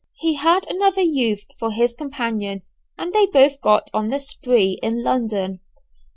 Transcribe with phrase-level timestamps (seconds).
[0.17, 2.63] He had another youth for his companion,
[2.97, 5.59] and they both got on the "spree" in London.